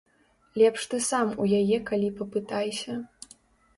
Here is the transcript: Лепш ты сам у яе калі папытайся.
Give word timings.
Лепш 0.61 0.85
ты 0.93 1.01
сам 1.09 1.27
у 1.45 1.47
яе 1.59 1.77
калі 1.91 2.09
папытайся. 2.21 2.99